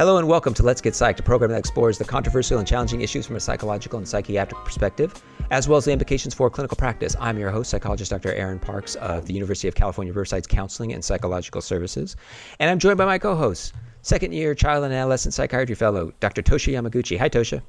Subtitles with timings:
[0.00, 3.02] Hello and welcome to Let's Get Psyched, a program that explores the controversial and challenging
[3.02, 7.14] issues from a psychological and psychiatric perspective, as well as the implications for clinical practice.
[7.20, 8.32] I'm your host, psychologist Dr.
[8.32, 12.16] Aaron Parks of the University of California, Riverside's Counseling and Psychological Services.
[12.60, 16.40] And I'm joined by my co host, second year child and adolescent psychiatry fellow, Dr.
[16.40, 17.18] Tosha Yamaguchi.
[17.18, 17.60] Hi, Tosha.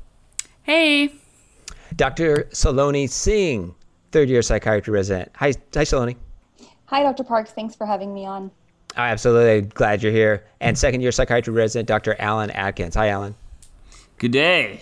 [0.63, 1.13] Hey.
[1.98, 2.48] Dr.
[2.54, 3.75] Saloni Singh,
[4.13, 5.34] third year psychiatry resident.
[5.36, 6.16] Hi, hi Saloni.
[6.86, 7.25] Hi, Dr.
[7.25, 7.52] Parks.
[7.52, 8.52] Thanks for having me on.
[8.96, 10.44] I'm absolutely glad you're here.
[10.60, 12.16] And second year psychiatry resident, Dr.
[12.20, 12.95] Alan Atkins.
[12.95, 13.36] Hi, Alan.
[14.18, 14.82] Good day.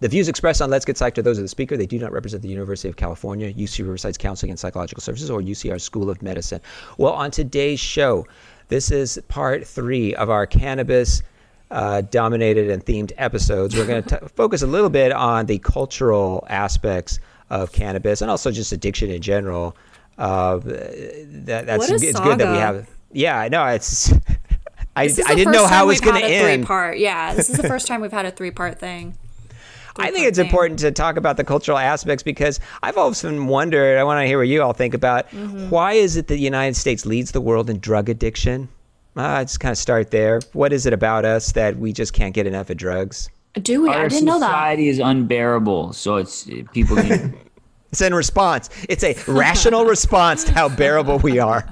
[0.00, 1.76] The views expressed on Let's Get Psyched are those of the speaker.
[1.76, 5.42] They do not represent the University of California, UC Riverside's Counseling and Psychological Services, or
[5.42, 6.60] UCR School of Medicine.
[6.96, 8.26] Well, on today's show,
[8.68, 11.22] this is part three of our cannabis
[11.70, 13.76] uh, dominated and themed episodes.
[13.76, 17.18] We're going to focus a little bit on the cultural aspects
[17.50, 19.76] of cannabis and also just addiction in general.
[20.16, 22.88] Uh, that, that's it's good that we have.
[23.12, 24.12] Yeah, I know it's.
[24.96, 26.66] I, I didn't know how it was going to end.
[26.66, 26.98] Part.
[26.98, 29.16] Yeah, this is the first time we've had a three part thing.
[29.96, 30.46] I think it's thing.
[30.46, 33.98] important to talk about the cultural aspects because I've often wondered.
[33.98, 35.28] I want to hear what you all think about.
[35.30, 35.70] Mm-hmm.
[35.70, 38.68] Why is it that the United States leads the world in drug addiction?
[39.16, 40.40] Uh, just kind of start there.
[40.52, 43.28] What is it about us that we just can't get enough of drugs?
[43.54, 43.88] Do we?
[43.88, 44.46] Our I didn't know that.
[44.46, 46.96] Society is unbearable, so it's people.
[46.96, 47.36] Can...
[47.90, 48.70] it's in response.
[48.88, 51.68] It's a rational response to how bearable we are.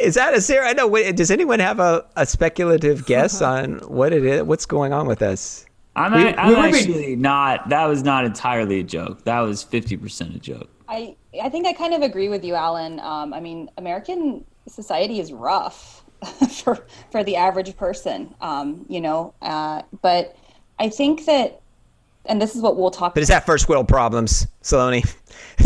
[0.00, 0.70] Is that a serious?
[0.70, 0.90] I know.
[1.12, 4.42] Does anyone have a, a speculative guess on what it is?
[4.42, 5.66] What's going on with us?
[5.96, 7.68] I'm, we, I'm we actually not.
[7.68, 9.24] That was not entirely a joke.
[9.24, 10.70] That was fifty percent a joke.
[10.88, 13.00] I I think I kind of agree with you, Alan.
[13.00, 16.04] Um, I mean, American society is rough
[16.62, 18.34] for for the average person.
[18.40, 20.36] Um, you know, uh, but
[20.78, 21.60] I think that,
[22.24, 23.14] and this is what we'll talk.
[23.14, 25.06] But is that first world problems, Saloni?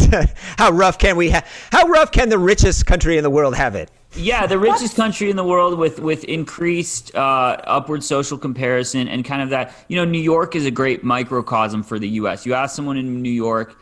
[0.59, 1.31] how rough can we?
[1.31, 3.91] Ha- how rough can the richest country in the world have it?
[4.17, 9.25] Yeah, the richest country in the world with with increased uh, upward social comparison and
[9.25, 9.75] kind of that.
[9.89, 12.47] You know, New York is a great microcosm for the U.S.
[12.47, 13.77] You ask someone in New York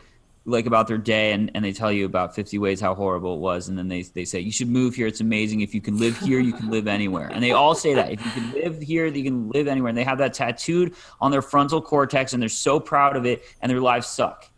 [0.45, 3.39] like about their day and, and they tell you about 50 ways how horrible it
[3.39, 5.97] was and then they, they say you should move here it's amazing if you can
[5.97, 8.81] live here you can live anywhere and they all say that if you can live
[8.81, 12.41] here you can live anywhere and they have that tattooed on their frontal cortex and
[12.41, 14.49] they're so proud of it and their lives suck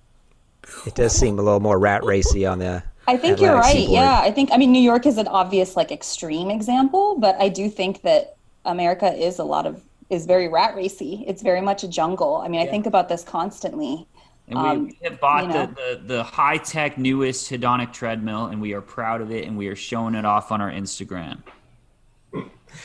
[0.85, 3.71] it does seem a little more rat racy on the I think you're right.
[3.71, 3.91] Seaboard.
[3.91, 7.49] Yeah, I think I mean New York is an obvious like extreme example, but I
[7.49, 11.23] do think that America is a lot of is very rat racy.
[11.27, 12.37] It's very much a jungle.
[12.37, 12.67] I mean, yeah.
[12.67, 14.07] I think about this constantly.
[14.47, 17.91] And we, um, we have bought you know, the, the, the high tech newest hedonic
[17.91, 20.71] treadmill, and we are proud of it, and we are showing it off on our
[20.71, 21.41] Instagram.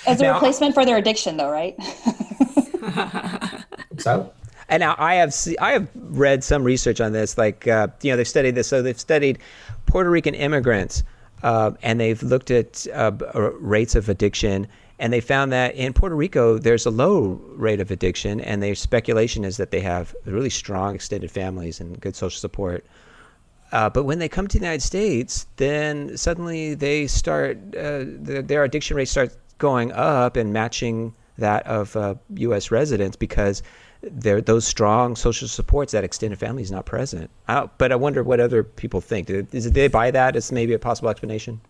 [0.07, 1.77] As a now, replacement for their addiction, though, right?
[3.99, 4.33] so
[4.70, 7.36] and now I have see, I have read some research on this.
[7.36, 8.69] Like uh, you know, they've studied this.
[8.69, 9.38] So they've studied
[9.86, 11.03] Puerto Rican immigrants,
[11.42, 13.12] uh, and they've looked at uh,
[13.58, 14.66] rates of addiction.
[15.00, 18.75] And they found that in Puerto Rico, there's a low rate of addiction, and their
[18.75, 22.84] speculation is that they have really strong extended families and good social support.
[23.72, 28.44] Uh, but when they come to the United States, then suddenly they start uh, the,
[28.47, 31.97] their addiction rate starts going up and matching that of
[32.34, 32.70] U.S.
[32.70, 33.62] Uh, residents because
[34.03, 37.31] there those strong social supports that extended family is not present.
[37.49, 39.28] I, but I wonder what other people think.
[39.28, 41.61] Is it, they buy that as maybe a possible explanation?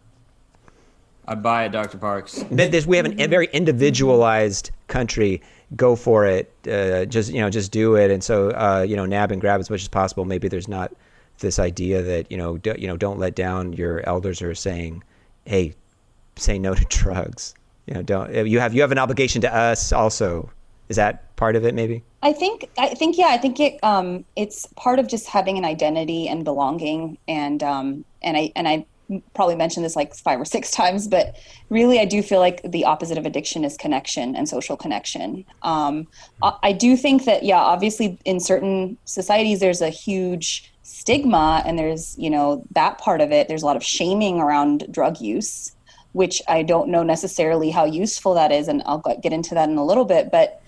[1.27, 1.99] I buy it, Dr.
[1.99, 2.45] Parks.
[2.51, 5.43] This, we have a very individualized country.
[5.77, 6.53] Go for it.
[6.69, 8.11] Uh, just you know, just do it.
[8.11, 10.25] And so uh, you know, nab and grab as much as possible.
[10.25, 10.93] Maybe there's not
[11.39, 15.03] this idea that you know, do, you know, don't let down your elders are saying,
[15.45, 15.75] "Hey,
[16.37, 17.55] say no to drugs."
[17.87, 20.51] You know, don't you have you have an obligation to us also.
[20.89, 22.05] Is that part of it, maybe?
[22.23, 25.65] I think I think yeah, I think it um, it's part of just having an
[25.65, 28.87] identity and belonging and um, and I and I
[29.35, 31.37] probably mentioned this like five or six times, but
[31.71, 35.45] really I do feel like the opposite of addiction is connection and social connection.
[35.63, 36.07] Um,
[36.63, 42.19] I do think that yeah, obviously in certain societies there's a huge stigma and there's
[42.19, 43.49] you know that part of it.
[43.49, 45.75] There's a lot of shaming around drug use,
[46.13, 49.79] which I don't know necessarily how useful that is, and I'll get into that in
[49.79, 50.60] a little bit, but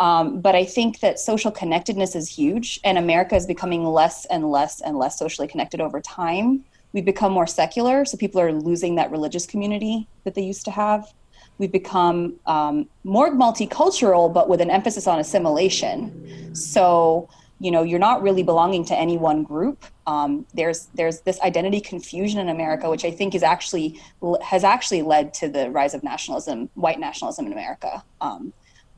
[0.00, 4.50] um, but I think that social connectedness is huge, and America is becoming less and
[4.50, 6.64] less and less socially connected over time.
[6.92, 10.70] We've become more secular, so people are losing that religious community that they used to
[10.70, 11.12] have.
[11.58, 16.54] We've become um, more multicultural, but with an emphasis on assimilation.
[16.54, 17.28] So,
[17.58, 19.84] you know, you're not really belonging to any one group.
[20.06, 24.00] Um, there's there's this identity confusion in America, which I think is actually
[24.42, 28.04] has actually led to the rise of nationalism, white nationalism in America.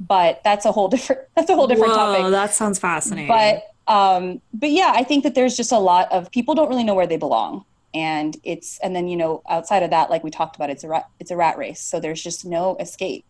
[0.00, 2.30] But that's a whole different that's a whole different Whoa, topic.
[2.30, 3.28] That sounds fascinating.
[3.28, 6.84] But um, but yeah, I think that there's just a lot of people don't really
[6.84, 10.30] know where they belong, and it's and then you know outside of that, like we
[10.30, 11.80] talked about, it's a rat, it's a rat race.
[11.80, 13.24] So there's just no escape.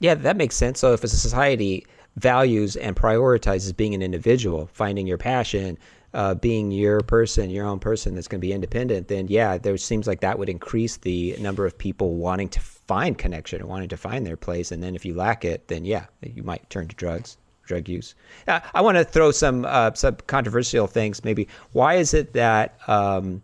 [0.00, 0.80] Yeah, that makes sense.
[0.80, 1.86] So if a society
[2.16, 5.78] values and prioritizes being an individual, finding your passion,
[6.14, 9.76] uh, being your person, your own person that's going to be independent, then yeah, there
[9.76, 13.88] seems like that would increase the number of people wanting to find connection and wanting
[13.88, 14.72] to find their place.
[14.72, 18.14] And then if you lack it, then yeah, you might turn to drugs, drug use.
[18.46, 21.24] Uh, I want to throw some uh, some controversial things.
[21.24, 23.42] Maybe why is it that um,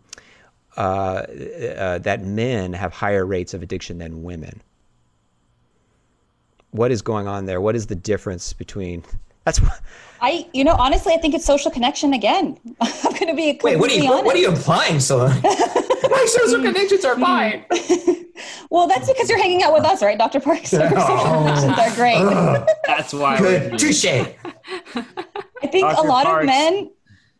[0.77, 4.61] uh, uh, that men have higher rates of addiction than women?
[6.71, 7.59] What is going on there?
[7.59, 9.03] What is the difference between?
[9.43, 9.81] That's what
[10.21, 12.59] I, you know, honestly, I think it's social connection again.
[12.81, 14.25] I'm going to be Wait, what are you honest.
[14.25, 15.41] what are you implying, Salon?
[16.11, 17.65] My social connections are fine.
[18.69, 20.39] well, that's because you're hanging out with us, right, Dr.
[20.39, 20.69] Parks?
[20.71, 22.65] Social connections are great.
[22.85, 23.37] That's why.
[23.37, 23.63] Good.
[23.71, 24.05] we're- Touche.
[24.05, 26.05] I think Dr.
[26.05, 26.91] a lot Parks, of men.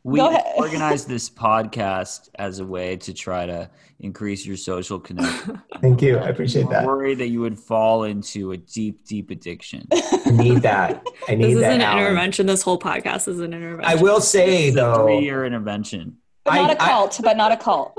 [0.03, 0.43] We Go ahead.
[0.57, 3.69] organized this podcast as a way to try to
[3.99, 5.61] increase your social connection.
[5.79, 6.17] Thank you.
[6.17, 6.85] I appreciate I'm that.
[6.87, 9.87] worried that you would fall into a deep, deep addiction.
[9.91, 11.05] I need that.
[11.27, 11.47] I need that.
[11.49, 11.73] This is that.
[11.73, 11.99] an Alan.
[11.99, 12.45] intervention.
[12.47, 13.85] This whole podcast is an intervention.
[13.85, 16.17] I will say It's though, three-year intervention.
[16.43, 17.97] But not a I- cult, but not a cult.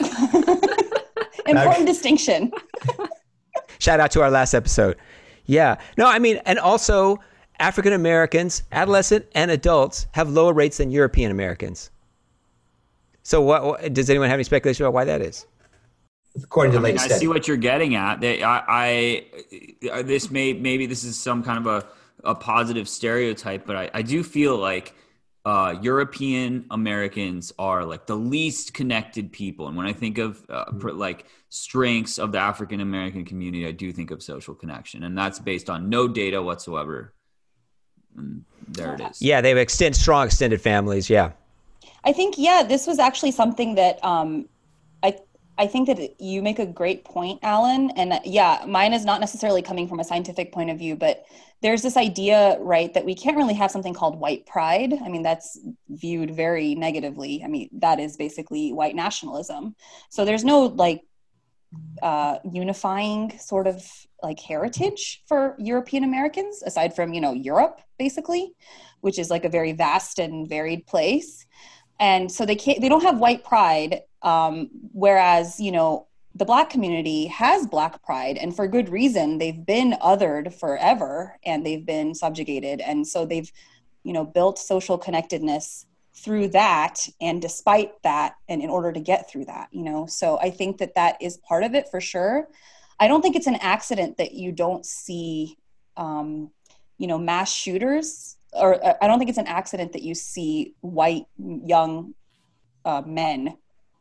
[1.46, 2.52] Important distinction.
[3.78, 4.96] Shout out to our last episode.
[5.44, 5.76] Yeah.
[5.98, 7.18] No, I mean, and also
[7.58, 11.90] African Americans, adolescent and adults, have lower rates than European Americans.
[13.22, 15.46] So, what, what does anyone have any speculation about why that is?
[16.42, 18.20] according to I, mean, I see what you're getting at.
[18.20, 19.26] They, I, I,
[19.90, 23.90] uh, this may maybe this is some kind of a, a positive stereotype, but I,
[23.94, 24.94] I do feel like
[25.44, 29.68] uh, European Americans are like the least connected people.
[29.68, 30.78] And when I think of uh, Mm-hmm.
[30.78, 35.16] pr- like strengths of the African American community, I do think of social connection, and
[35.16, 37.12] that's based on no data whatsoever.
[38.16, 39.20] And there it is.
[39.20, 41.10] Yeah, they have extend strong extended families.
[41.10, 41.32] Yeah.
[42.04, 44.48] I think yeah, this was actually something that um,
[45.56, 47.90] I think that you make a great point, Alan.
[47.92, 51.24] And uh, yeah, mine is not necessarily coming from a scientific point of view, but
[51.62, 54.94] there's this idea, right, that we can't really have something called white pride.
[55.04, 55.58] I mean, that's
[55.88, 57.42] viewed very negatively.
[57.44, 59.76] I mean, that is basically white nationalism.
[60.10, 61.02] So there's no like
[62.02, 63.84] uh, unifying sort of
[64.22, 68.52] like heritage for European Americans, aside from you know Europe, basically,
[69.02, 71.46] which is like a very vast and varied place
[72.00, 76.68] and so they can't they don't have white pride um, whereas you know the black
[76.68, 79.38] community has black pride and for good reason.
[79.38, 82.80] They've been othered forever and they've been subjugated.
[82.80, 83.50] And so they've
[84.02, 85.86] you know built social connectedness
[86.16, 90.06] through that and despite that and in order to get through that you know?
[90.06, 92.48] So i think that that is part of it for sure.
[93.00, 95.56] I don't think it's an accident that you don't see
[95.96, 96.50] um,
[96.98, 100.74] you know mass shooters or uh, I don't think it's an accident that you see
[100.80, 102.14] white young
[102.84, 103.56] uh, men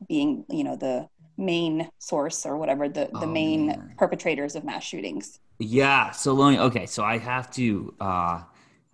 [0.07, 1.07] being, you know, the
[1.37, 3.93] main source or whatever, the, the Oh, main man.
[3.97, 5.39] perpetrators of mass shootings.
[5.59, 6.09] Yeah.
[6.11, 6.85] Saloni, okay.
[6.85, 7.93] So I have to.
[7.99, 8.43] uh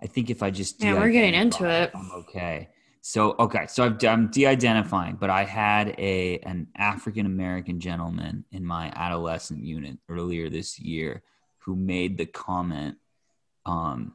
[0.02, 1.92] I think if I just Yeah, we're getting into it.
[1.94, 2.70] I'm okay.
[3.02, 3.66] So okay.
[3.68, 9.64] So I've, I'm de-identifying, but I had a an African American gentleman in my adolescent
[9.66, 11.22] unit earlier this year
[11.58, 12.96] who made the comment.
[13.66, 14.14] Um,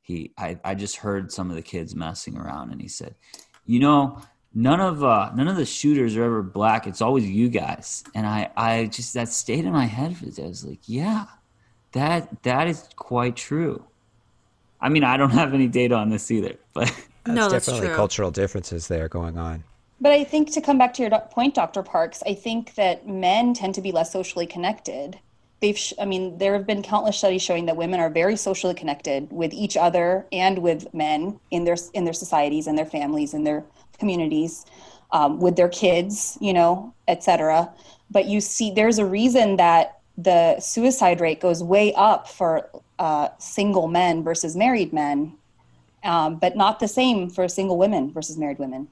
[0.00, 3.14] he I I just heard some of the kids messing around, and he said,
[3.66, 4.22] you know.
[4.54, 6.86] None of uh, none of the shooters are ever black.
[6.86, 10.16] It's always you guys, and I, I just that stayed in my head.
[10.16, 11.26] For I was like, yeah,
[11.92, 13.84] that that is quite true.
[14.80, 16.88] I mean, I don't have any data on this either, but
[17.28, 17.96] That's No, that's definitely true.
[17.96, 19.64] cultural differences there going on.
[20.00, 21.82] But I think to come back to your point, Dr.
[21.82, 25.18] Parks, I think that men tend to be less socially connected.
[25.60, 29.32] They've, I mean, there have been countless studies showing that women are very socially connected
[29.32, 33.44] with each other and with men in their in their societies and their families and
[33.44, 33.64] their
[33.98, 34.64] communities,
[35.10, 37.72] um, with their kids, you know, et cetera.
[38.10, 43.28] But you see, there's a reason that the suicide rate goes way up for uh,
[43.38, 45.32] single men versus married men,
[46.04, 48.88] um, but not the same for single women versus married women.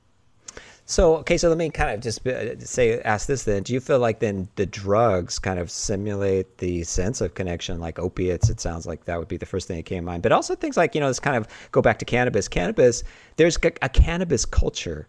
[0.88, 3.64] So, okay, so let me kind of just uh, say, ask this then.
[3.64, 7.99] Do you feel like then the drugs kind of simulate the sense of connection, like
[7.99, 8.49] opiates?
[8.49, 10.23] It sounds like that would be the first thing that came to mind.
[10.23, 12.47] But also things like, you know, this kind of go back to cannabis.
[12.47, 13.02] Cannabis,
[13.35, 15.09] there's a, a cannabis culture.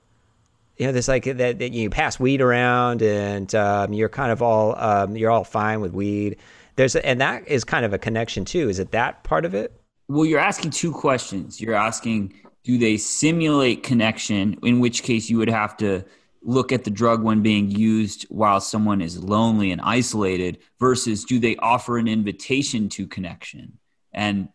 [0.77, 4.41] You know, there's like that, that you pass weed around and um, you're kind of
[4.41, 6.37] all, um, you're all fine with weed.
[6.75, 8.67] There's, a, and that is kind of a connection too.
[8.67, 9.79] Is it that part of it?
[10.07, 11.59] well, you're asking two questions.
[11.59, 12.33] You're asking,
[12.67, 14.59] do they simulate connection?
[14.61, 16.03] In which case, you would have to
[16.41, 21.39] look at the drug when being used while someone is lonely and isolated, versus do
[21.39, 23.79] they offer an invitation to connection?
[24.11, 24.49] And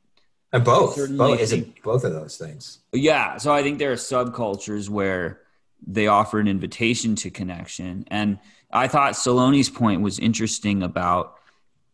[0.52, 0.96] And both.
[1.16, 2.80] Both is it both of those things?
[2.92, 5.40] Yeah, so I think there are subcultures where
[5.86, 8.38] they offer an invitation to connection, and
[8.70, 11.38] I thought Saloni's point was interesting about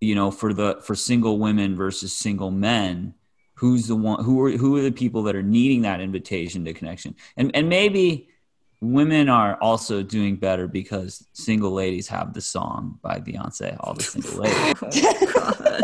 [0.01, 3.15] you know, for the for single women versus single men,
[3.59, 6.73] who's the one who are who are the people that are needing that invitation to
[6.73, 7.17] connection?
[7.37, 8.29] And and maybe
[8.81, 14.03] women are also doing better because single ladies have the song by Beyonce, all the
[14.03, 15.79] single ladies.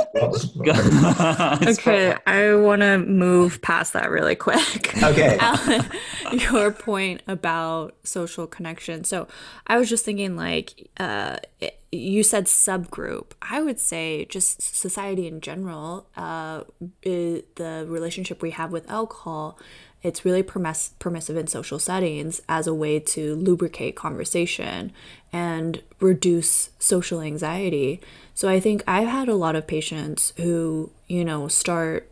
[1.78, 4.96] Okay, I want to move past that really quick.
[5.02, 5.36] Okay.
[5.40, 5.84] Alan,
[6.32, 9.04] your point about social connection.
[9.04, 9.26] So
[9.66, 13.32] I was just thinking, like, uh, it- you said subgroup.
[13.40, 16.62] I would say just society in general, uh,
[17.06, 19.58] i- the relationship we have with alcohol,
[20.04, 24.92] it's really permiss- permissive in social settings as a way to lubricate conversation
[25.32, 28.00] and reduce social anxiety.
[28.34, 32.11] So I think I've had a lot of patients who, you know, start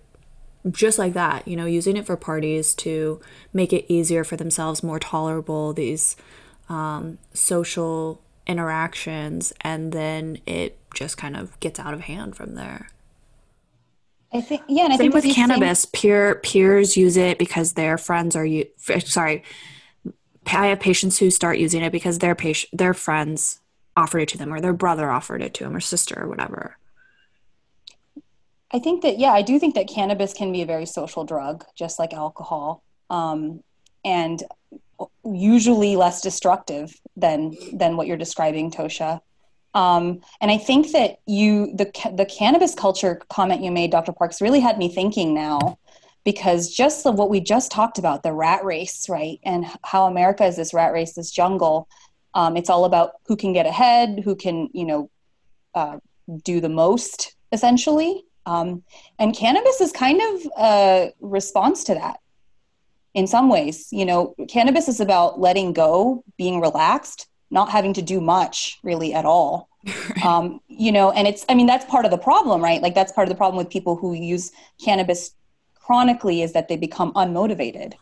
[0.71, 3.21] just like that, you know, using it for parties to
[3.53, 6.17] make it easier for themselves, more tolerable, these
[6.69, 12.89] um, social interactions, and then it just kind of gets out of hand from there.
[14.33, 15.85] I think yeah, and I Same think with cannabis.
[15.85, 18.67] Peer peers use it because their friends are you.
[18.79, 19.43] Sorry,
[20.47, 23.61] I have patients who start using it because their patient, their friends
[23.95, 26.79] offered it to them, or their brother offered it to them, or sister, or whatever.
[28.73, 31.67] I think that yeah, I do think that cannabis can be a very social drug,
[31.75, 33.63] just like alcohol, um,
[34.03, 34.43] and
[35.25, 39.21] usually less destructive than than what you're describing, Tosha.
[39.75, 44.13] Um, and I think that you the the cannabis culture comment you made, Dr.
[44.13, 45.79] Parks, really had me thinking now,
[46.25, 50.45] because just the, what we just talked about, the rat race, right, and how America
[50.45, 51.89] is this rat race, this jungle.
[52.35, 55.11] Um, it's all about who can get ahead, who can you know
[55.75, 55.99] uh,
[56.45, 58.25] do the most, essentially.
[58.45, 58.83] Um,
[59.19, 62.19] and cannabis is kind of a response to that
[63.15, 63.89] in some ways.
[63.91, 69.15] You know, cannabis is about letting go, being relaxed, not having to do much really
[69.15, 69.69] at all.
[70.25, 72.81] Um, you know, and it's, I mean, that's part of the problem, right?
[72.81, 74.53] Like, that's part of the problem with people who use
[74.85, 75.33] cannabis
[75.75, 77.95] chronically is that they become unmotivated.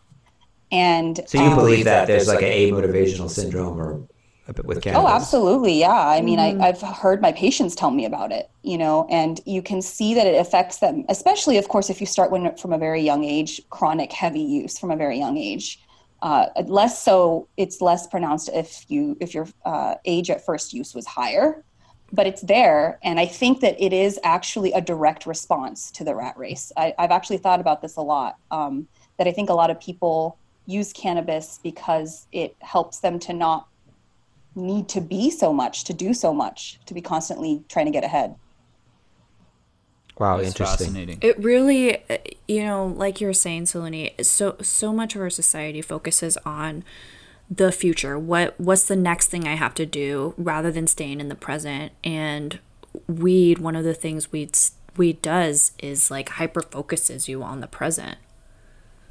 [0.71, 4.07] And So you um, believe that there's like an amotivational syndrome or
[4.49, 5.03] a bit with cannabis?
[5.03, 5.81] Oh, absolutely.
[5.81, 6.09] Yeah.
[6.09, 9.63] I mean, I, I've heard my patients tell me about it, you know, and you
[9.63, 12.79] can see that it affects them, especially, of course, if you start when, from a
[12.79, 15.81] very young age, chronic heavy use from a very young age.
[16.23, 20.95] Uh, less so, it's less pronounced if you if your uh, age at first use
[20.95, 21.65] was higher,
[22.13, 26.15] but it's there, and I think that it is actually a direct response to the
[26.15, 26.73] rat race.
[26.77, 28.37] I, I've actually thought about this a lot.
[28.51, 28.87] Um,
[29.17, 33.69] that I think a lot of people use cannabis because it helps them to not
[34.55, 38.03] need to be so much, to do so much, to be constantly trying to get
[38.03, 38.35] ahead.
[40.21, 40.89] Wow, That's interesting.
[40.89, 41.19] fascinating.
[41.23, 45.31] It really, uh, you know, like you were saying, Saloni, so so much of our
[45.31, 46.85] society focuses on
[47.51, 48.19] the future.
[48.19, 51.93] What what's the next thing I have to do, rather than staying in the present.
[52.05, 52.59] And
[53.09, 54.55] weed, one of the things weed
[54.95, 58.19] weed does is like hyper focuses you on the present.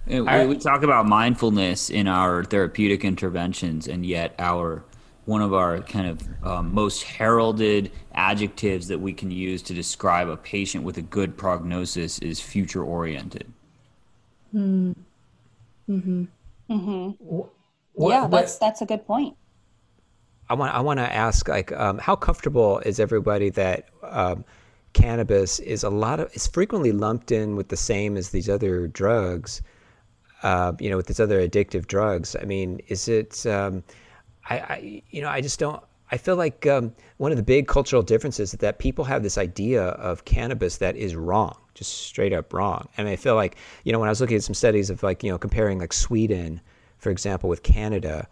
[0.06, 4.84] Yeah, we, we talk about mindfulness in our therapeutic interventions, and yet our
[5.30, 10.28] one of our kind of um, most heralded adjectives that we can use to describe
[10.28, 13.46] a patient with a good prognosis is future oriented.
[14.54, 14.96] Mm.
[15.88, 16.28] Mm.
[16.68, 17.12] Hmm.
[17.96, 19.36] yeah, that's that's a good point.
[20.50, 24.44] I want I want to ask like um, how comfortable is everybody that um,
[24.94, 28.88] cannabis is a lot of is frequently lumped in with the same as these other
[28.88, 29.62] drugs,
[30.42, 32.36] uh, you know, with these other addictive drugs.
[32.42, 33.46] I mean, is it?
[34.50, 35.82] I, I you know I just don't.
[36.12, 39.38] I feel like um, one of the big cultural differences is that people have this
[39.38, 42.90] idea of cannabis that is wrong, just straight up wrong.
[42.98, 45.24] And I feel like you know when I was looking at some studies of like
[45.24, 46.62] you know comparing like Sweden,
[46.98, 48.28] for example, with Canada.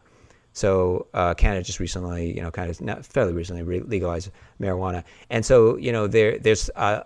[0.54, 5.04] So uh, Canada just recently, you know, kind of not fairly recently re- legalized marijuana,
[5.30, 7.04] and so you know there there's uh,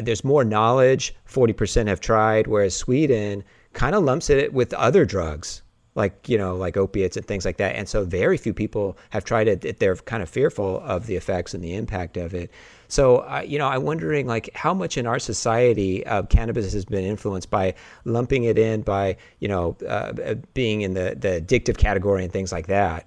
[0.00, 1.14] there's more knowledge.
[1.24, 5.62] Forty percent have tried, whereas Sweden kind of lumps it with other drugs,
[5.94, 7.74] like you know, like opiates and things like that.
[7.74, 9.78] And so very few people have tried it.
[9.78, 12.50] They're kind of fearful of the effects and the impact of it.
[12.88, 16.84] So uh, you know, I'm wondering like how much in our society uh, cannabis has
[16.84, 21.76] been influenced by lumping it in by you know uh, being in the the addictive
[21.76, 23.06] category and things like that.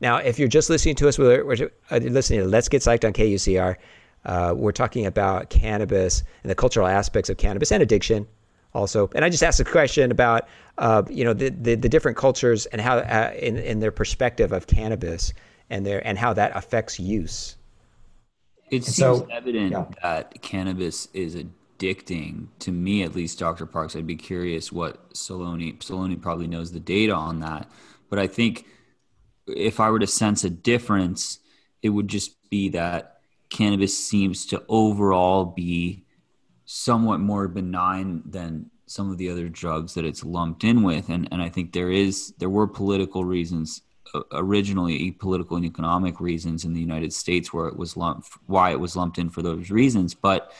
[0.00, 3.04] Now, if you're just listening to us, we're, we're uh, listening to Let's Get Psyched
[3.04, 3.76] on KUCR.
[4.24, 8.26] Uh, we're talking about cannabis and the cultural aspects of cannabis and addiction
[8.74, 9.10] also.
[9.14, 12.66] And I just asked a question about, uh, you know, the, the, the different cultures
[12.66, 15.32] and how, uh, in, in their perspective of cannabis
[15.70, 17.56] and their, and how that affects use.
[18.70, 19.84] It seems so- evident yeah.
[20.02, 23.66] that cannabis is addicting to me, at least, Dr.
[23.66, 23.94] Parks.
[23.94, 27.70] I'd be curious what Saloni, Saloni probably knows the data on that.
[28.10, 28.66] But I think
[29.46, 31.38] if I were to sense a difference,
[31.82, 33.18] it would just be that
[33.50, 36.03] cannabis seems to overall be
[36.74, 41.08] somewhat more benign than some of the other drugs that it's lumped in with.
[41.08, 43.82] And and I think there is there were political reasons
[44.32, 48.80] originally political and economic reasons in the United States where it was lumped why it
[48.80, 50.14] was lumped in for those reasons.
[50.14, 50.52] But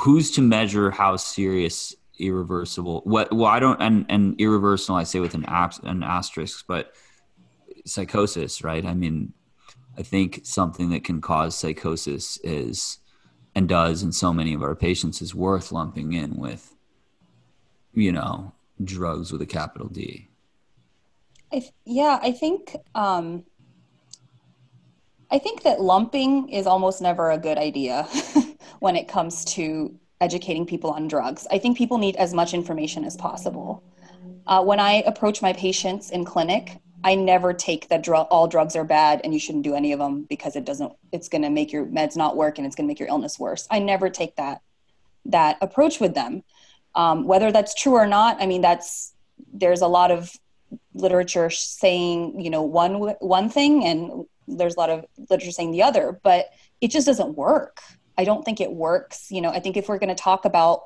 [0.00, 5.20] who's to measure how serious irreversible what well I don't and and irreversible I say
[5.20, 6.94] with an abs, an asterisk but
[7.86, 8.84] psychosis right?
[8.84, 9.34] I mean
[9.96, 12.99] I think something that can cause psychosis is
[13.54, 16.74] and does in so many of our patients is worth lumping in with
[17.94, 18.52] you know
[18.82, 20.28] drugs with a capital D.
[21.52, 23.44] I th- yeah, I think um,
[25.30, 28.04] I think that lumping is almost never a good idea
[28.80, 31.46] when it comes to educating people on drugs.
[31.50, 33.82] I think people need as much information as possible.
[34.46, 38.26] Uh, when I approach my patients in clinic, I never take that drug.
[38.30, 40.92] All drugs are bad, and you shouldn't do any of them because it doesn't.
[41.12, 43.38] It's going to make your meds not work, and it's going to make your illness
[43.38, 43.66] worse.
[43.70, 44.60] I never take that
[45.26, 46.42] that approach with them.
[46.94, 49.14] Um, whether that's true or not, I mean, that's
[49.52, 50.32] there's a lot of
[50.94, 55.82] literature saying you know one one thing, and there's a lot of literature saying the
[55.82, 57.80] other, but it just doesn't work.
[58.18, 59.30] I don't think it works.
[59.30, 60.82] You know, I think if we're going to talk about,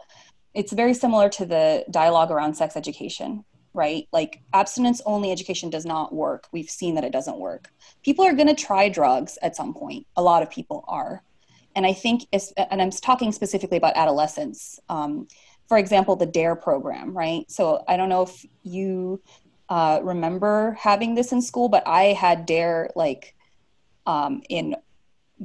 [0.54, 3.44] it's very similar to the dialogue around sex education
[3.74, 4.08] right?
[4.12, 6.46] Like abstinence only education does not work.
[6.52, 7.70] We've seen that it doesn't work.
[8.02, 10.06] People are going to try drugs at some point.
[10.16, 11.22] A lot of people are.
[11.76, 14.78] And I think, and I'm talking specifically about adolescents.
[14.88, 15.26] Um,
[15.68, 17.50] for example, the DARE program, right?
[17.50, 19.20] So I don't know if you
[19.68, 23.34] uh, remember having this in school, but I had DARE like
[24.06, 24.76] um, in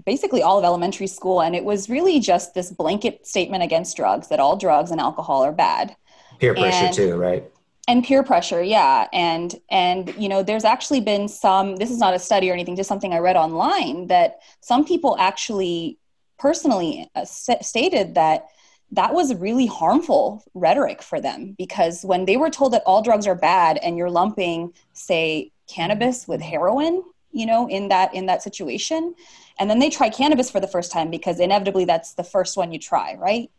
[0.05, 1.41] basically all of elementary school.
[1.41, 5.43] And it was really just this blanket statement against drugs that all drugs and alcohol
[5.43, 5.95] are bad.
[6.39, 7.49] Peer pressure, and, too, right?
[7.89, 9.07] And peer pressure yeah.
[9.11, 12.75] And and you know there's actually been some this is not a study or anything
[12.75, 15.97] just something i read online that some people actually
[16.37, 18.45] personally uh, stated that
[18.91, 23.27] that was really harmful rhetoric for them because when they were told that all drugs
[23.27, 28.43] are bad and you're lumping say cannabis with heroin you know in that in that
[28.43, 29.15] situation
[29.59, 32.71] and then they try cannabis for the first time because inevitably that's the first one
[32.71, 33.49] you try right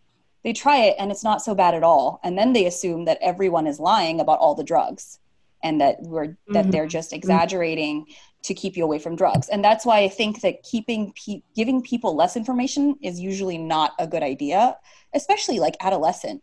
[0.42, 2.20] they try it and it's not so bad at all.
[2.24, 5.18] And then they assume that everyone is lying about all the drugs
[5.62, 6.52] and that we're mm-hmm.
[6.54, 8.06] that they're just exaggerating
[8.42, 9.48] to keep you away from drugs.
[9.48, 13.92] And that's why i think that keeping pe- giving people less information is usually not
[13.98, 14.76] a good idea
[15.12, 16.42] especially like adolescent.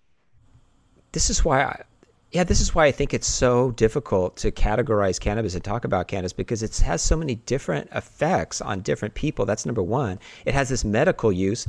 [1.13, 1.81] This is why I,
[2.31, 6.09] yeah this is why i think it's so difficult to categorize cannabis and talk about
[6.09, 9.45] cannabis because it has so many different effects on different people.
[9.45, 10.19] That's number one.
[10.45, 11.65] It has this medical use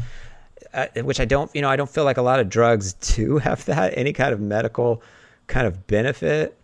[0.75, 3.39] uh, which I don't, you know, I don't feel like a lot of drugs do
[3.47, 5.03] have that any kind of medical
[5.47, 6.55] kind of benefit.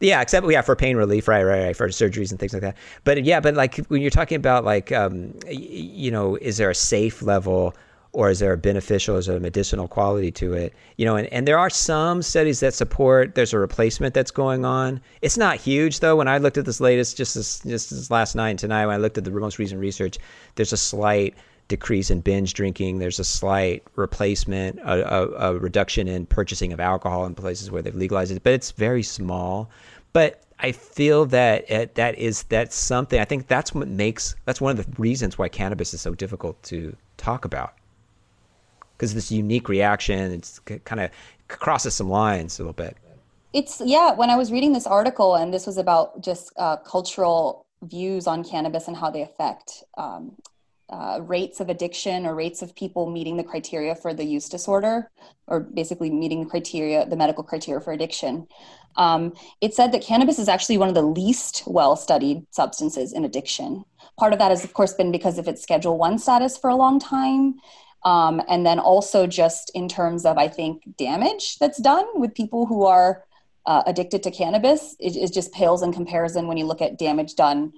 [0.00, 2.76] Yeah, except yeah for pain relief, right, right, right, for surgeries and things like that.
[3.04, 6.74] But yeah, but like when you're talking about like, um, you know, is there a
[6.74, 7.74] safe level
[8.12, 10.74] or is there a beneficial, is there a medicinal quality to it?
[10.96, 14.64] You know, and, and there are some studies that support there's a replacement that's going
[14.64, 15.00] on.
[15.22, 16.16] It's not huge though.
[16.16, 18.94] When I looked at this latest, just this, just this last night and tonight, when
[18.94, 20.18] I looked at the most recent research,
[20.54, 21.34] there's a slight
[21.68, 22.98] decrease in binge drinking.
[22.98, 27.82] There's a slight replacement, a, a, a, reduction in purchasing of alcohol in places where
[27.82, 29.70] they've legalized it, but it's very small.
[30.12, 33.20] But I feel that it, that is that's something.
[33.20, 36.62] I think that's what makes that's one of the reasons why cannabis is so difficult
[36.64, 37.74] to talk about
[38.96, 40.32] because this unique reaction.
[40.32, 41.10] It's kind of
[41.48, 42.96] crosses some lines a little bit.
[43.52, 44.12] It's yeah.
[44.12, 48.42] When I was reading this article, and this was about just uh, cultural views on
[48.42, 50.34] cannabis and how they affect um,
[50.88, 55.10] uh, rates of addiction or rates of people meeting the criteria for the use disorder,
[55.46, 58.46] or basically meeting the criteria, the medical criteria for addiction.
[58.96, 63.24] Um, it said that cannabis is actually one of the least well studied substances in
[63.24, 63.84] addiction.
[64.18, 66.76] Part of that has, of course, been because of its Schedule One status for a
[66.76, 67.56] long time.
[68.04, 72.64] Um, and then also just in terms of, I think, damage that's done with people
[72.66, 73.24] who are
[73.66, 77.34] uh, addicted to cannabis, it, it just pales in comparison when you look at damage
[77.34, 77.72] done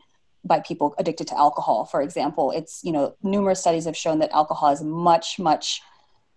[0.44, 2.50] by people addicted to alcohol for example.
[2.50, 5.80] It's you know numerous studies have shown that alcohol has much much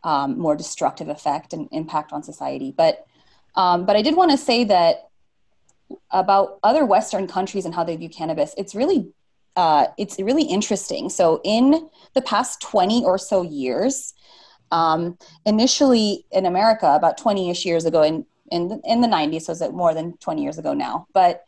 [0.04, 2.74] um, more destructive effect and impact on society.
[2.76, 3.06] But
[3.56, 5.10] um, but i did want to say that
[6.10, 9.12] about other western countries and how they view cannabis it's really
[9.56, 11.10] uh, it's really interesting.
[11.10, 14.14] So in the past 20 or so years
[14.72, 19.74] um, initially in america about 20ish years ago in in, in the 90s so it's
[19.74, 21.46] more than 20 years ago now but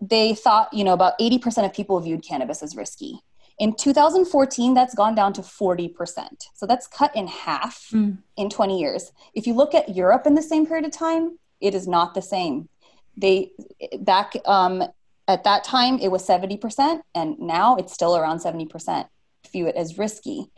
[0.00, 3.20] they thought, you know, about 80% of people viewed cannabis as risky.
[3.58, 6.26] In 2014, that's gone down to 40%.
[6.54, 8.18] So that's cut in half mm.
[8.36, 9.12] in 20 years.
[9.32, 12.22] If you look at Europe in the same period of time, it is not the
[12.22, 12.68] same.
[13.16, 13.52] They
[14.00, 14.82] back um,
[15.28, 19.06] at that time it was 70%, and now it's still around 70%.
[19.52, 20.50] view it as risky.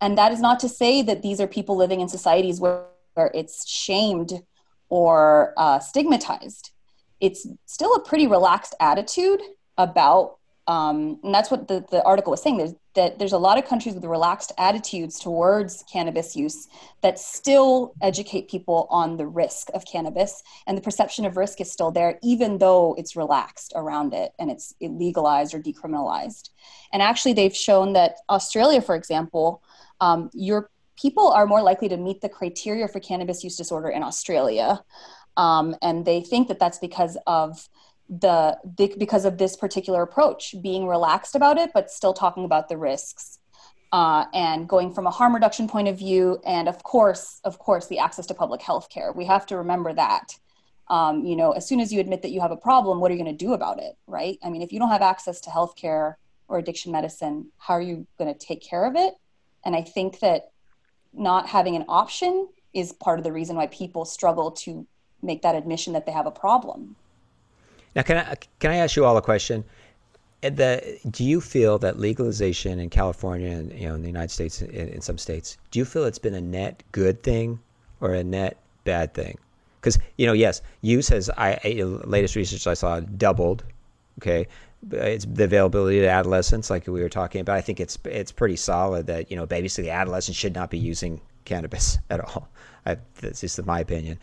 [0.00, 3.30] And that is not to say that these are people living in societies where, where
[3.34, 4.42] it's shamed
[4.88, 6.70] or uh, stigmatized.
[7.20, 9.40] It's still a pretty relaxed attitude
[9.78, 12.56] about um, and that's what the, the article was saying.
[12.56, 16.68] There's that there's a lot of countries with relaxed attitudes towards cannabis use
[17.02, 21.70] that still educate people on the risk of cannabis and the perception of risk is
[21.70, 26.50] still there even though it's relaxed around it and it's legalized or decriminalized.
[26.92, 29.62] And actually they've shown that australia for example
[30.00, 34.02] um, your people are more likely to meet the criteria for cannabis use disorder in
[34.02, 34.82] australia
[35.36, 37.68] um, and they think that that's because of
[38.08, 42.76] the because of this particular approach being relaxed about it but still talking about the
[42.76, 43.38] risks.
[43.92, 47.86] Uh, and going from a harm reduction point of view and of course of course
[47.86, 49.12] the access to public health care.
[49.12, 50.36] We have to remember that.
[50.88, 53.14] Um, you know as soon as you admit that you have a problem what are
[53.14, 54.38] you going to do about it right?
[54.42, 56.18] I mean if you don't have access to health care
[56.48, 59.14] or addiction medicine how are you going to take care of it?
[59.64, 60.50] And i think that
[61.14, 64.86] not having an option is part of the reason why people struggle to
[65.24, 66.96] make that admission that they have a problem
[67.94, 69.64] now, can I can I ask you all a question?
[70.40, 74.60] The, do you feel that legalization in California and you know in the United States
[74.60, 77.60] in, in some states, do you feel it's been a net good thing
[78.00, 79.38] or a net bad thing?
[79.80, 83.64] Because you know, yes, use has I, I latest research I saw doubled.
[84.18, 84.46] Okay,
[84.90, 87.56] it's the availability to adolescents, like we were talking about.
[87.56, 91.20] I think it's it's pretty solid that you know basically adolescents should not be using
[91.44, 92.48] cannabis at all.
[92.84, 94.18] I, that's just my opinion.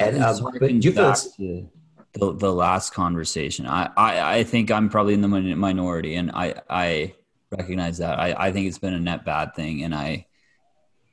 [0.00, 1.68] And, um, but you feel to,
[2.14, 3.66] the, the last conversation.
[3.66, 7.14] I, I, I think I'm probably in the minority, and I, I
[7.50, 8.18] recognize that.
[8.18, 10.26] I, I think it's been a net bad thing, and I,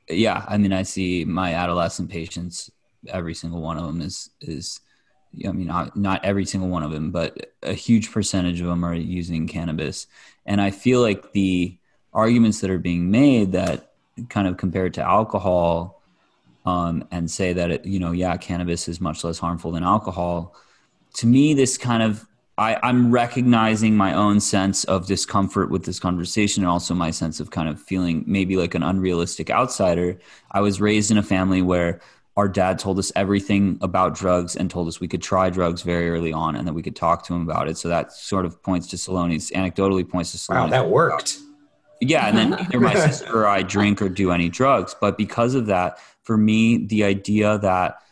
[0.08, 2.70] yeah, I mean, I see my adolescent patients.
[3.08, 4.80] Every single one of them is is,
[5.46, 8.84] I mean, not not every single one of them, but a huge percentage of them
[8.84, 10.06] are using cannabis,
[10.44, 11.78] and I feel like the
[12.12, 13.92] arguments that are being made that
[14.28, 15.99] kind of compared to alcohol,
[16.64, 20.54] um, and say that it, you know, yeah, cannabis is much less harmful than alcohol
[21.14, 22.26] to me, this kind of
[22.58, 27.40] I, I'm recognizing my own sense of discomfort with this conversation and also my sense
[27.40, 30.18] of kind of feeling maybe like an unrealistic outsider.
[30.50, 32.02] I was raised in a family where
[32.36, 36.10] our dad told us everything about drugs and told us we could try drugs very
[36.10, 37.78] early on and that we could talk to him about it.
[37.78, 40.64] So that sort of points to Saloni's anecdotally points to Saloni.
[40.64, 41.38] Wow, that worked.
[42.02, 44.94] Yeah, and then either my sister or I drink or do any drugs.
[45.00, 45.98] But because of that,
[46.30, 48.02] for me, the idea that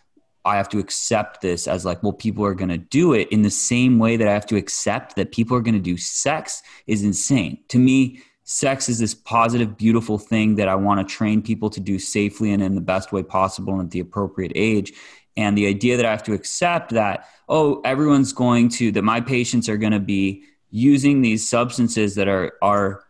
[0.44, 3.42] I have to accept this as like, well, people are going to do it in
[3.42, 6.64] the same way that I have to accept that people are going to do sex
[6.88, 7.58] is insane.
[7.68, 11.78] To me, sex is this positive, beautiful thing that I want to train people to
[11.78, 14.92] do safely and in the best way possible and at the appropriate age.
[15.36, 19.20] And the idea that I have to accept that, oh, everyone's going to, that my
[19.20, 23.04] patients are going to be using these substances that are, are,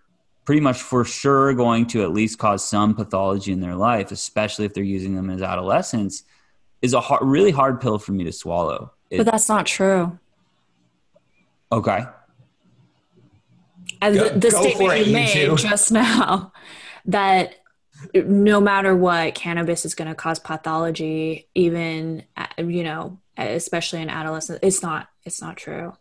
[0.48, 4.64] pretty much for sure going to at least cause some pathology in their life, especially
[4.64, 6.22] if they're using them as adolescents
[6.80, 8.90] is a hard, really hard pill for me to swallow.
[9.10, 10.18] It, but that's not true.
[11.70, 12.02] Okay.
[14.00, 16.50] And go, the, the statement you made just now
[17.04, 17.56] that
[18.14, 24.08] no matter what, cannabis is going to cause pathology, even uh, you know, especially in
[24.08, 24.60] adolescents.
[24.62, 25.08] It's not.
[25.26, 25.92] It's not true.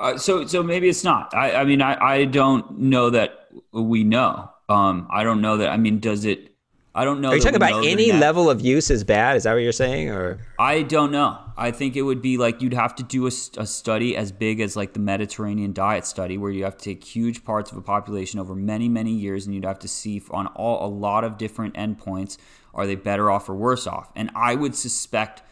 [0.00, 1.34] Uh, so, so maybe it's not.
[1.34, 4.50] I, I mean, I, I don't know that we know.
[4.68, 5.70] Um, I don't know that.
[5.70, 6.54] I mean, does it?
[6.94, 7.30] I don't know.
[7.30, 9.36] Are you talking about any level of use is bad?
[9.36, 11.38] Is that what you're saying, or I don't know.
[11.56, 14.60] I think it would be like you'd have to do a, a, study as big
[14.60, 17.82] as like the Mediterranean diet study, where you have to take huge parts of a
[17.82, 21.38] population over many many years, and you'd have to see on all a lot of
[21.38, 22.36] different endpoints
[22.74, 24.10] are they better off or worse off.
[24.16, 25.42] And I would suspect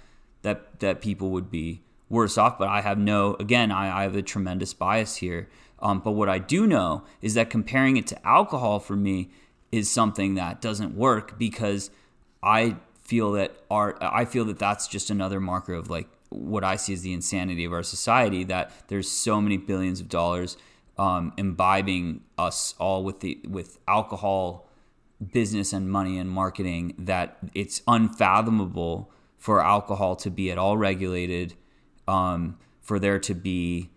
[0.43, 3.35] that that people would be worse off, but I have no.
[3.35, 5.49] Again, I, I have a tremendous bias here.
[5.79, 9.31] Um, but what I do know is that comparing it to alcohol for me
[9.71, 11.91] is something that doesn't work because
[12.43, 16.77] I feel that art I feel that that's just another marker of like what I
[16.77, 20.57] see as the insanity of our society that there's so many billions of dollars
[20.99, 24.69] um, imbibing us all with the with alcohol
[25.33, 31.55] business and money and marketing that it's unfathomable for alcohol to be at all regulated
[32.09, 33.91] um, for there to be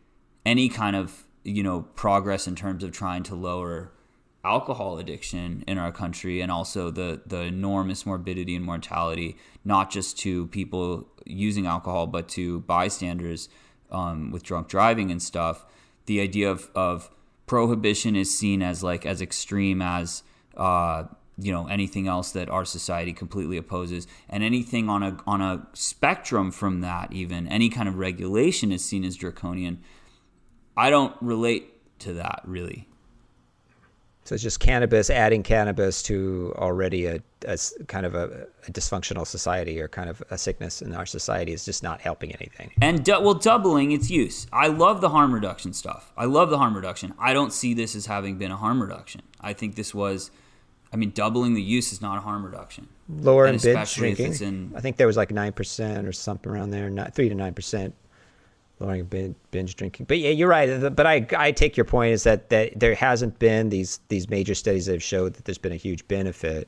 [0.46, 3.91] any kind of you know progress in terms of trying to lower
[4.43, 10.17] alcohol addiction in our country and also the the enormous morbidity and mortality not just
[10.17, 13.49] to people using alcohol but to bystanders
[13.91, 15.65] um, with drunk driving and stuff.
[16.06, 17.10] The idea of, of
[17.45, 20.23] prohibition is seen as like as extreme as
[20.58, 21.06] uh,
[21.38, 24.08] you know anything else that our society completely opposes.
[24.30, 28.84] And anything on a on a spectrum from that even any kind of regulation is
[28.84, 29.82] seen as draconian
[30.86, 31.63] i don't relate
[32.00, 32.80] to that really
[34.26, 37.18] So it's just cannabis, adding cannabis to already a
[37.88, 41.65] kind of a, a dysfunctional society or kind of a sickness in our society is
[41.65, 42.70] just not helping anything.
[42.80, 44.46] And du- well, doubling its use.
[44.54, 46.12] I love the harm reduction stuff.
[46.15, 47.13] I love the harm reduction.
[47.18, 49.22] I don't see this as having been a harm reduction.
[49.42, 50.30] I think this was,
[50.94, 52.88] I mean, doubling the use is not a harm reduction.
[53.10, 54.32] Lower And in binge drinking.
[54.34, 57.30] it's in- I think there was like nine percent or something around there, not three
[57.30, 57.96] to nine percent
[58.80, 60.06] lowering binge, drinking.
[60.08, 60.94] But yeah, you're right.
[60.96, 64.56] But I I take your point is that that there hasn't been these these major
[64.56, 66.68] studies that have showed that there's been a huge benefit.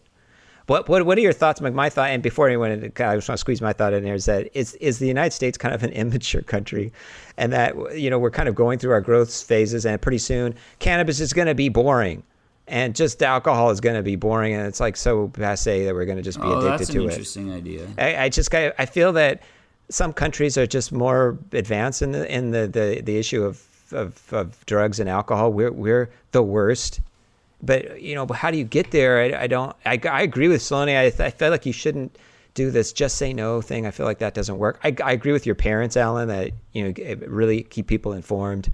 [0.68, 1.60] What what what are your thoughts?
[1.60, 4.14] My, my thought, and before anyone, I just want to squeeze my thought in there.
[4.14, 6.94] Is that is is the United States kind of an immature country,
[7.38, 10.54] and that you know we're kind of going through our growth phases, and pretty soon
[10.80, 12.24] cannabis is going to be boring,
[12.68, 16.06] and just alcohol is going to be boring, and it's like so passe that we're
[16.06, 17.10] going to just be Oh, addicted that's an to it.
[17.10, 17.88] interesting idea.
[17.98, 19.42] I, I just of, I feel that
[19.92, 24.34] some countries are just more advanced in the in the the, the issue of, of
[24.34, 25.52] of drugs and alcohol.
[25.52, 27.02] We're we're the worst.
[27.62, 29.20] But you know, how do you get there?
[29.20, 29.76] I, I don't.
[29.86, 30.98] I, I agree with Saloni.
[30.98, 32.18] I, I feel like you shouldn't
[32.54, 33.86] do this just say no thing.
[33.86, 34.80] I feel like that doesn't work.
[34.84, 38.72] I, I agree with your parents, Alan, that you know really keep people informed,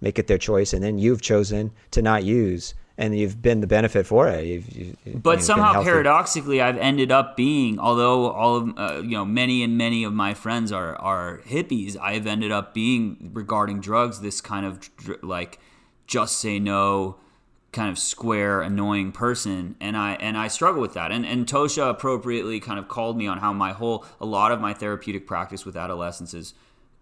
[0.00, 3.66] make it their choice, and then you've chosen to not use, and you've been the
[3.66, 4.46] benefit for it.
[4.46, 9.24] You've, you, But somehow, paradoxically, I've ended up being, although all of uh, you know,
[9.24, 11.96] many and many of my friends are are hippies.
[12.00, 15.58] I've ended up being regarding drugs this kind of dr- like
[16.06, 17.16] just say no,
[17.72, 21.12] kind of square, annoying person, and I and I struggle with that.
[21.12, 24.60] And and Tosha appropriately kind of called me on how my whole a lot of
[24.60, 26.54] my therapeutic practice with adolescents is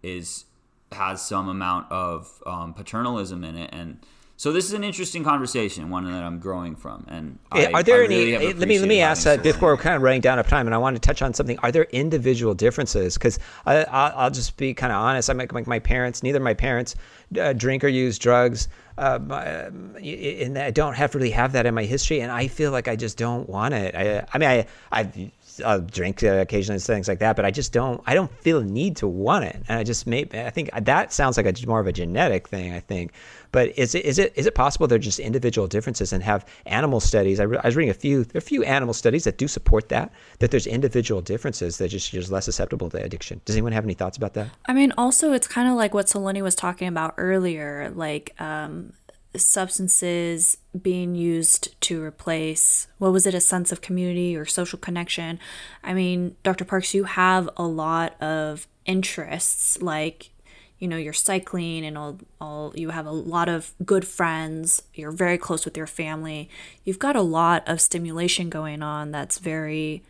[0.02, 0.46] is
[0.90, 4.04] has some amount of um, paternalism in it and.
[4.37, 7.97] So this is an interesting conversation, one that I'm growing from, and I- are there
[7.97, 8.53] I really any?
[8.53, 9.42] let me let me ask that Solange.
[9.55, 11.57] before we're kind of running down of time, and I want to touch on something.
[11.61, 13.14] Are there individual differences?
[13.14, 15.31] Because I'll just be kind of honest.
[15.31, 16.23] I'm like, like my parents.
[16.25, 16.97] Neither of my parents
[17.40, 18.66] uh, drink or use drugs,
[18.99, 22.20] uh, um, and I don't have to really have that in my history.
[22.20, 23.94] And I feel like I just don't want it.
[23.94, 25.31] I, I mean, I I.
[25.64, 28.01] I'll drink uh, occasionally, things like that, but I just don't.
[28.07, 30.27] I don't feel a need to want it, and I just may.
[30.33, 32.73] I think that sounds like a more of a genetic thing.
[32.73, 33.12] I think,
[33.53, 37.01] but is it is it is it possible they're just individual differences and have animal
[37.01, 37.40] studies?
[37.40, 38.25] I, re- I was reading a few.
[38.25, 41.88] There are a few animal studies that do support that that there's individual differences that
[41.88, 43.40] just just less susceptible to addiction.
[43.45, 44.49] Does anyone have any thoughts about that?
[44.67, 48.93] I mean, also, it's kind of like what Saloni was talking about earlier, like um,
[49.37, 55.38] substances being used to replace what was it, a sense of community or social connection.
[55.83, 56.64] I mean, Dr.
[56.64, 60.31] Parks, you have a lot of interests, like
[60.79, 64.83] you know, you're cycling and all, all you have a lot of good friends.
[64.92, 66.51] You're very close with your family.
[66.85, 70.03] You've got a lot of stimulation going on that's very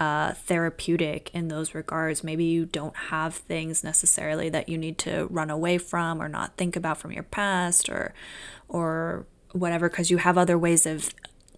[0.00, 2.24] uh, therapeutic in those regards.
[2.24, 6.56] Maybe you don't have things necessarily that you need to run away from or not
[6.56, 8.14] think about from your past or
[8.66, 11.14] or whatever because you have other ways of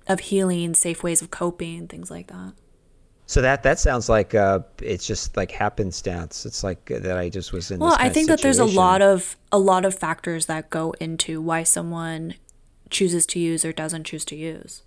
[0.08, 2.54] of healing, safe ways of coping, things like that.
[3.26, 6.44] So that that sounds like uh, it's just like happenstance.
[6.44, 7.78] It's like uh, that I just was in.
[7.78, 11.40] Well, I think that there's a lot of a lot of factors that go into
[11.40, 12.34] why someone
[12.90, 14.82] chooses to use or doesn't choose to use.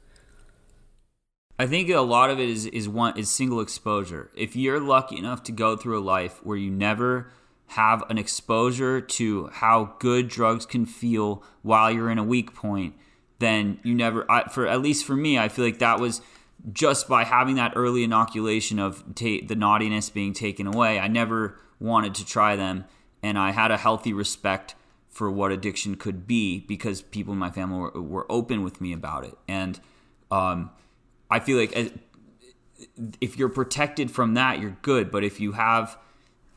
[1.58, 4.30] I think a lot of it is is one is single exposure.
[4.36, 7.32] If you're lucky enough to go through a life where you never
[7.68, 12.96] have an exposure to how good drugs can feel while you're in a weak point,
[13.40, 14.30] then you never.
[14.30, 16.22] I, for at least for me, I feel like that was
[16.74, 21.00] just by having that early inoculation of ta- the naughtiness being taken away.
[21.00, 22.84] I never wanted to try them,
[23.24, 24.76] and I had a healthy respect
[25.10, 28.92] for what addiction could be because people in my family were, were open with me
[28.92, 29.80] about it, and
[30.30, 30.72] um,
[31.30, 31.92] I feel like as,
[33.22, 35.12] if you're protected from that, you're good.
[35.12, 35.98] But if you have,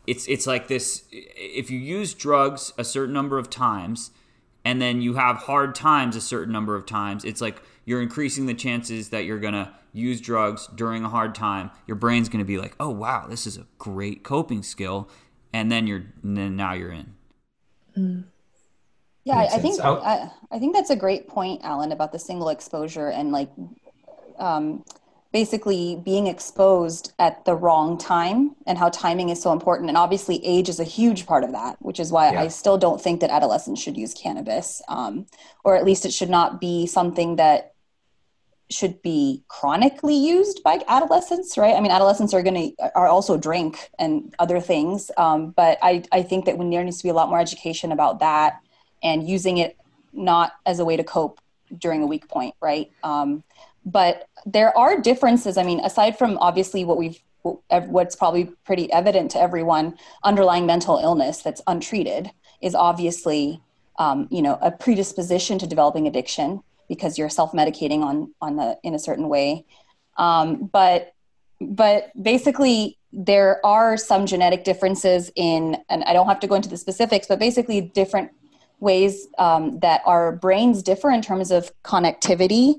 [0.07, 1.05] it's it's like this.
[1.11, 4.11] If you use drugs a certain number of times,
[4.65, 8.47] and then you have hard times a certain number of times, it's like you're increasing
[8.47, 11.71] the chances that you're gonna use drugs during a hard time.
[11.87, 15.09] Your brain's gonna be like, oh wow, this is a great coping skill,
[15.53, 17.15] and then you're and then now you're in.
[17.97, 18.25] Mm.
[19.25, 23.11] Yeah, I, think I, I think that's a great point, Alan, about the single exposure
[23.11, 23.51] and like
[24.39, 24.85] um,
[25.33, 29.89] basically being exposed at the wrong time and how timing is so important.
[29.89, 32.43] And obviously, age is a huge part of that, which is why Yeah.
[32.43, 35.27] I still don't think that adolescents should use cannabis, um,
[35.65, 37.75] or at least it should not be something that
[38.71, 43.37] should be chronically used by adolescents right i mean adolescents are going to are also
[43.37, 47.09] drink and other things um, but I, I think that when there needs to be
[47.09, 48.61] a lot more education about that
[49.03, 49.77] and using it
[50.13, 51.41] not as a way to cope
[51.79, 53.43] during a weak point right um,
[53.85, 59.31] but there are differences i mean aside from obviously what we've what's probably pretty evident
[59.31, 63.61] to everyone underlying mental illness that's untreated is obviously
[63.99, 68.95] um, you know a predisposition to developing addiction because you're self-medicating on on the in
[68.95, 69.65] a certain way.
[70.17, 71.15] Um, but
[71.61, 76.69] but basically there are some genetic differences in and i don't have to go into
[76.69, 78.31] the specifics but basically different
[78.81, 82.75] ways um, that our brains differ in terms of connectivity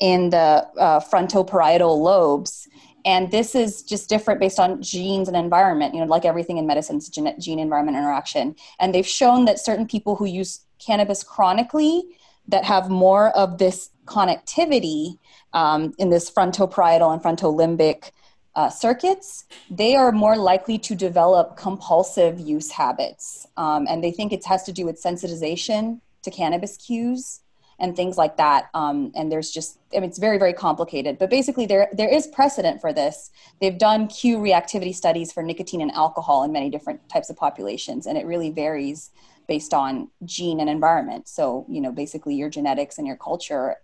[0.00, 2.68] in the uh, frontoparietal lobes
[3.04, 6.66] and this is just different based on genes and environment you know like everything in
[6.66, 11.22] medicine it's gene, gene environment interaction and they've shown that certain people who use cannabis
[11.22, 12.04] chronically
[12.48, 15.18] that have more of this connectivity
[15.52, 18.10] um, in this frontoparietal and frontolimbic
[18.54, 23.46] uh, circuits, they are more likely to develop compulsive use habits.
[23.56, 27.40] Um, and they think it has to do with sensitization to cannabis cues
[27.82, 28.70] and things like that.
[28.72, 31.18] Um, and there's just, I mean, it's very, very complicated.
[31.18, 33.30] But basically, there there is precedent for this.
[33.60, 38.06] They've done cue reactivity studies for nicotine and alcohol in many different types of populations,
[38.06, 39.10] and it really varies
[39.48, 41.28] based on gene and environment.
[41.28, 43.76] So, you know, basically your genetics and your culture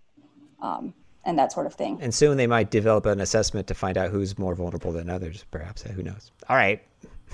[0.61, 0.93] um,
[1.25, 1.99] and that sort of thing.
[2.01, 5.45] And soon they might develop an assessment to find out who's more vulnerable than others,
[5.51, 5.81] perhaps.
[5.83, 6.31] Who knows?
[6.47, 6.81] All right.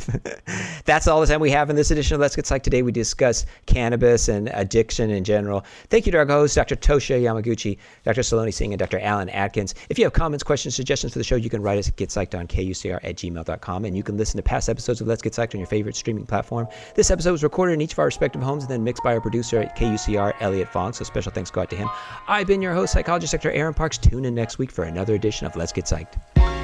[0.85, 2.63] That's all the time we have in this edition of Let's Get Psyched.
[2.63, 5.65] Today we discuss cannabis and addiction in general.
[5.89, 6.75] Thank you to our hosts, Dr.
[6.75, 8.21] Tosha Yamaguchi, Dr.
[8.21, 8.99] Saloni Singh, and Dr.
[8.99, 9.75] Alan Atkins.
[9.89, 12.35] If you have comments, questions, suggestions for the show, you can write us at getpsyched
[12.35, 13.85] on at gmail.com.
[13.85, 16.25] And you can listen to past episodes of Let's Get Psyched on your favorite streaming
[16.25, 16.67] platform.
[16.95, 19.21] This episode was recorded in each of our respective homes and then mixed by our
[19.21, 20.93] producer at KUCR, Elliot Fong.
[20.93, 21.89] So special thanks go out to him.
[22.27, 23.51] I've been your host, psychologist Dr.
[23.51, 23.97] Aaron Parks.
[23.97, 26.54] Tune in next week for another edition of Let's Get Psyched.